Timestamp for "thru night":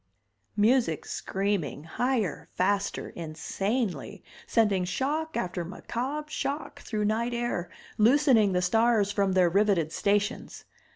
6.81-7.35